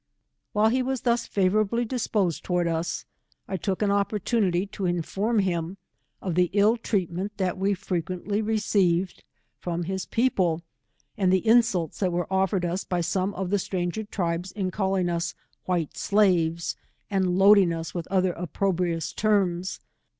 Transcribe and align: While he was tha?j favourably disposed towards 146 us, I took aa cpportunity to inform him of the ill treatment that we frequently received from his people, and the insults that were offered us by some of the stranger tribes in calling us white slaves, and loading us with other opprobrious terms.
While 0.51 0.69
he 0.69 0.81
was 0.81 1.01
tha?j 1.01 1.27
favourably 1.29 1.85
disposed 1.85 2.43
towards 2.43 2.65
146 3.45 3.45
us, 3.45 3.47
I 3.47 3.55
took 3.55 3.83
aa 3.83 4.03
cpportunity 4.03 4.71
to 4.71 4.87
inform 4.87 5.37
him 5.37 5.77
of 6.23 6.33
the 6.33 6.49
ill 6.53 6.75
treatment 6.77 7.37
that 7.37 7.55
we 7.59 7.75
frequently 7.75 8.41
received 8.41 9.23
from 9.59 9.83
his 9.83 10.07
people, 10.07 10.63
and 11.19 11.31
the 11.31 11.45
insults 11.45 11.99
that 11.99 12.11
were 12.11 12.25
offered 12.33 12.65
us 12.65 12.83
by 12.83 13.01
some 13.01 13.35
of 13.35 13.51
the 13.51 13.59
stranger 13.59 14.03
tribes 14.03 14.51
in 14.51 14.71
calling 14.71 15.07
us 15.07 15.35
white 15.65 15.95
slaves, 15.95 16.75
and 17.11 17.37
loading 17.37 17.71
us 17.71 17.93
with 17.93 18.07
other 18.07 18.33
opprobrious 18.33 19.13
terms. 19.13 19.79